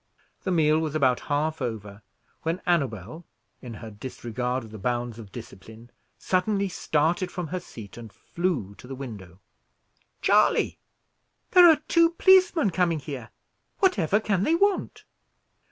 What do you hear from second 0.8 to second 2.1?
about half over,